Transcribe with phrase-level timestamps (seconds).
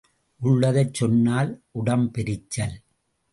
[0.39, 1.51] உள்ளதைச் சொன்னால்
[1.75, 2.75] உடம்பெரிச்சல்.